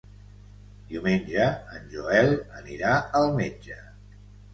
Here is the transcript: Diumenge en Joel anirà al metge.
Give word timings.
Diumenge 0.93 1.43
en 1.79 1.85
Joel 1.95 2.31
anirà 2.61 2.95
al 3.21 3.29
metge. 3.37 3.79